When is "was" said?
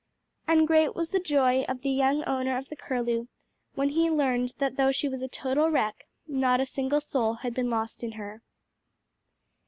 0.95-1.11, 5.07-5.21